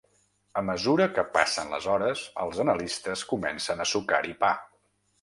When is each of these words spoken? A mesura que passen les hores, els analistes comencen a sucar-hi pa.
A 0.61 0.63
mesura 0.69 1.07
que 1.17 1.25
passen 1.35 1.69
les 1.75 1.87
hores, 1.93 2.25
els 2.47 2.65
analistes 2.67 3.27
comencen 3.35 3.85
a 3.85 3.91
sucar-hi 3.95 4.39
pa. 4.45 4.57